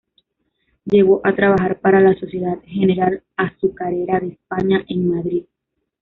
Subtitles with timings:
[0.85, 5.43] Llegó a trabajar para la Sociedad General Azucarera de España en Madrid.